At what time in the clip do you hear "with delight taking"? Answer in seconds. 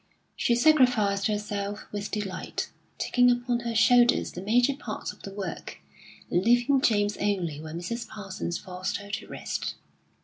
1.91-3.29